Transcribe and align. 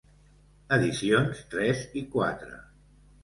Edicions 0.77 1.43
Tres 1.53 1.85
i 2.01 2.05
Quatre. 2.17 2.57